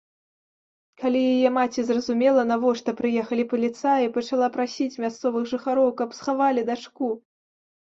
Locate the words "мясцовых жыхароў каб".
5.09-6.09